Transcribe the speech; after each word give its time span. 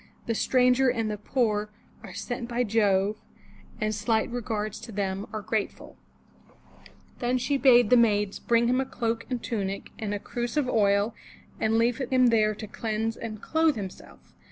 The 0.25 0.33
stranger 0.33 0.89
and 0.89 1.11
the 1.11 1.17
poor 1.19 1.69
Are 2.01 2.15
sent 2.15 2.49
by 2.49 2.63
Jove, 2.63 3.17
and 3.79 3.93
slight 3.93 4.31
regards 4.31 4.79
to 4.79 4.91
them 4.91 5.27
Are 5.31 5.43
grateful^ 5.43 5.95
Then 7.19 7.37
she 7.37 7.55
bade 7.55 7.91
the 7.91 7.97
maids 7.97 8.39
bring 8.39 8.67
him 8.67 8.81
a 8.81 8.85
cloak 8.85 9.27
and 9.29 9.43
tunic 9.43 9.91
and 9.99 10.11
a 10.15 10.19
cruse 10.19 10.57
of 10.57 10.67
oil 10.67 11.13
and 11.59 11.77
leave 11.77 11.97
him 11.99 12.27
there 12.29 12.55
to 12.55 12.65
cleanse 12.65 13.15
and 13.15 13.43
clothe 13.43 13.75
himself. 13.75 14.33